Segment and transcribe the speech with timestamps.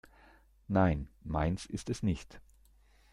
[0.67, 2.41] Nein, meins ist es nicht.